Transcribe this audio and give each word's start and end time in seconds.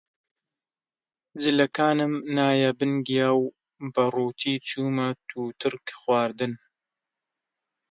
جلەکانم 1.41 2.13
نایە 2.37 2.71
بن 2.79 2.93
گیا 3.07 3.29
و 3.39 3.43
بە 3.93 4.03
ڕووتی 4.13 4.55
چوومە 4.67 5.07
تووتڕک 5.27 5.85
خواردن 5.99 6.53